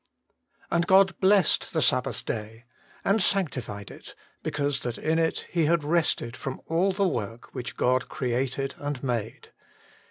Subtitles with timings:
[0.71, 2.65] And God blessed the Sabbath day,
[3.05, 7.77] and sanctified it, because that in it He had rested from all the work which
[7.77, 9.49] God created and made.'